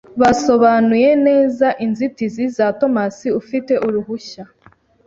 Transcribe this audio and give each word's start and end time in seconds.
basobanuye 0.21 1.09
neza 1.27 1.67
inzitizi 1.85 2.43
za 2.55 2.67
Tomasi 2.79 3.27
ufite 3.41 3.73
uruhushya 3.87 4.43